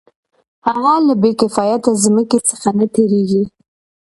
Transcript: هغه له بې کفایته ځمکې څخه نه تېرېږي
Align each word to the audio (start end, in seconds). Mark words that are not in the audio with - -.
هغه 0.67 0.93
له 1.07 1.13
بې 1.21 1.31
کفایته 1.39 1.91
ځمکې 2.03 2.39
څخه 2.49 2.69
نه 2.79 2.85
تېرېږي 2.93 3.43